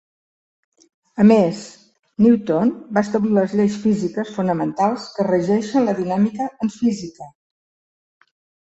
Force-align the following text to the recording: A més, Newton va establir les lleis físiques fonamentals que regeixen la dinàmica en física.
A 1.23 1.25
més, 1.31 1.59
Newton 2.25 2.73
va 2.97 3.05
establir 3.09 3.35
les 3.39 3.55
lleis 3.61 3.77
físiques 3.85 4.33
fonamentals 4.41 5.07
que 5.21 5.29
regeixen 5.31 5.89
la 5.89 5.99
dinàmica 6.05 6.53
en 6.57 6.77
física. 6.81 7.33